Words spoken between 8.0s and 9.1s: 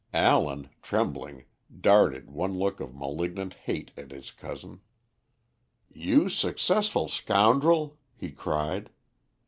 he cried.